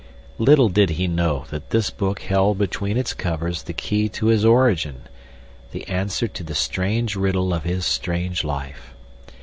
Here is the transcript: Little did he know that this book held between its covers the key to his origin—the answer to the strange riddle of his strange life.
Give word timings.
Little 0.39 0.67
did 0.69 0.89
he 0.89 1.07
know 1.07 1.45
that 1.51 1.69
this 1.69 1.91
book 1.91 2.21
held 2.21 2.57
between 2.57 2.97
its 2.97 3.13
covers 3.13 3.61
the 3.61 3.73
key 3.73 4.09
to 4.09 4.25
his 4.29 4.43
origin—the 4.43 5.87
answer 5.87 6.27
to 6.27 6.43
the 6.43 6.55
strange 6.55 7.15
riddle 7.15 7.53
of 7.53 7.65
his 7.65 7.85
strange 7.85 8.43
life. 8.43 8.95